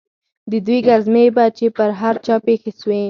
[0.51, 2.99] د دوى گزمې به چې پر هر چا پېښې سوې.